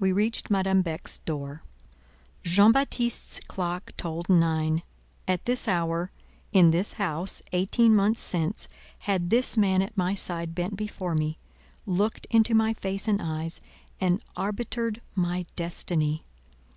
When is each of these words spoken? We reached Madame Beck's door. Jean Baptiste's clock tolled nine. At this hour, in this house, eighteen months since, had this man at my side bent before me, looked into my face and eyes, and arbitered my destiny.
We 0.00 0.10
reached 0.10 0.50
Madame 0.50 0.82
Beck's 0.82 1.18
door. 1.18 1.62
Jean 2.42 2.72
Baptiste's 2.72 3.38
clock 3.38 3.92
tolled 3.96 4.28
nine. 4.28 4.82
At 5.28 5.44
this 5.44 5.68
hour, 5.68 6.10
in 6.50 6.72
this 6.72 6.94
house, 6.94 7.40
eighteen 7.52 7.94
months 7.94 8.20
since, 8.22 8.66
had 9.02 9.30
this 9.30 9.56
man 9.56 9.82
at 9.82 9.96
my 9.96 10.14
side 10.14 10.52
bent 10.52 10.74
before 10.74 11.14
me, 11.14 11.38
looked 11.86 12.26
into 12.32 12.56
my 12.56 12.74
face 12.74 13.06
and 13.06 13.22
eyes, 13.22 13.60
and 14.00 14.20
arbitered 14.36 15.00
my 15.14 15.46
destiny. 15.54 16.24